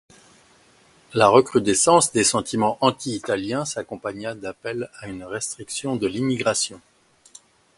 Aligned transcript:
La 1.13 1.27
recrudescence 1.27 2.11
des 2.11 2.23
sentiments 2.23 2.79
anti-italiens 2.81 3.65
s’accompagna 3.65 4.33
d’appels 4.33 4.89
à 4.99 5.07
une 5.07 5.23
restriction 5.23 5.95
de 5.95 6.07
l’immigration. 6.07 6.81